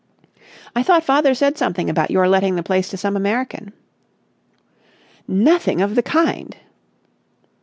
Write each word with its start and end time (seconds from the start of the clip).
"I 0.75 0.81
thought 0.81 1.03
father 1.03 1.35
said 1.35 1.59
something 1.59 1.87
about 1.87 2.09
your 2.09 2.27
letting 2.27 2.55
the 2.55 2.63
place 2.63 2.89
to 2.89 2.97
some 2.97 3.15
American." 3.15 3.71
"Nothing 5.27 5.79
of 5.79 5.93
the 5.93 6.01
kind!" 6.01 6.55